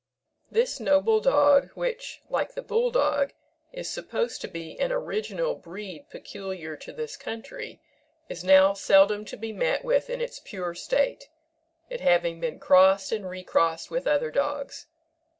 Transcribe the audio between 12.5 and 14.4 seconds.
crossed and recrossed with other